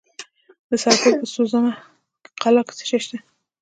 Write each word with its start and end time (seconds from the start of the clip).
د 0.69 0.71
سرپل 0.83 1.13
په 1.19 1.25
سوزمه 1.33 1.73
قلعه 2.43 2.63
کې 2.67 2.73
څه 2.79 2.83
شی 2.89 2.99
شته؟ 3.05 3.17